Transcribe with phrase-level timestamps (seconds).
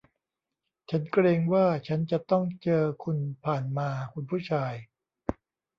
[0.89, 4.73] ฉันเกรงว่าฉันจะต้องเจอคุณผ่านมา คุณผู้ชาย